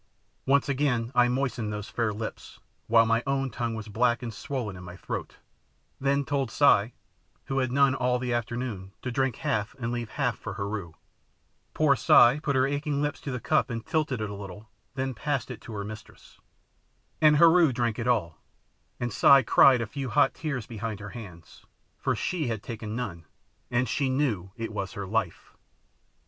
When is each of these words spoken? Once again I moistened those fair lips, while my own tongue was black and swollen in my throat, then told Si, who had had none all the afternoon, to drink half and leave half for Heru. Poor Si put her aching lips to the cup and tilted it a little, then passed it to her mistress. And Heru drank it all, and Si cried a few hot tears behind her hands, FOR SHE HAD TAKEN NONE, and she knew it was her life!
Once 0.47 0.67
again 0.67 1.11
I 1.13 1.27
moistened 1.27 1.71
those 1.71 1.87
fair 1.87 2.11
lips, 2.11 2.59
while 2.87 3.05
my 3.05 3.21
own 3.27 3.51
tongue 3.51 3.75
was 3.75 3.87
black 3.87 4.23
and 4.23 4.33
swollen 4.33 4.75
in 4.75 4.83
my 4.83 4.95
throat, 4.95 5.35
then 5.99 6.25
told 6.25 6.49
Si, 6.49 6.95
who 7.45 7.59
had 7.59 7.65
had 7.69 7.71
none 7.71 7.93
all 7.93 8.17
the 8.17 8.33
afternoon, 8.33 8.93
to 9.03 9.11
drink 9.11 9.35
half 9.35 9.75
and 9.77 9.91
leave 9.91 10.09
half 10.09 10.39
for 10.39 10.53
Heru. 10.55 10.93
Poor 11.75 11.95
Si 11.95 12.39
put 12.41 12.55
her 12.55 12.65
aching 12.65 12.99
lips 13.03 13.21
to 13.21 13.29
the 13.29 13.39
cup 13.39 13.69
and 13.69 13.85
tilted 13.85 14.21
it 14.21 14.29
a 14.31 14.33
little, 14.33 14.71
then 14.95 15.13
passed 15.13 15.51
it 15.51 15.61
to 15.61 15.73
her 15.73 15.83
mistress. 15.83 16.39
And 17.21 17.37
Heru 17.37 17.71
drank 17.71 17.99
it 17.99 18.07
all, 18.07 18.39
and 18.99 19.13
Si 19.13 19.43
cried 19.43 19.81
a 19.81 19.85
few 19.85 20.09
hot 20.09 20.33
tears 20.33 20.65
behind 20.65 20.99
her 20.99 21.09
hands, 21.09 21.63
FOR 21.99 22.15
SHE 22.15 22.47
HAD 22.47 22.63
TAKEN 22.63 22.95
NONE, 22.95 23.25
and 23.69 23.87
she 23.87 24.09
knew 24.09 24.49
it 24.57 24.73
was 24.73 24.93
her 24.93 25.05
life! 25.05 25.55